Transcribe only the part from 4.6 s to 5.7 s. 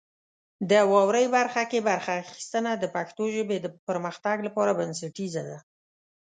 بنسټیزه ده.